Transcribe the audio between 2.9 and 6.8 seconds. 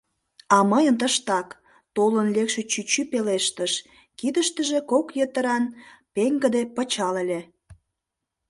пелештыш, кидыштыже кок йытыран пеҥгыде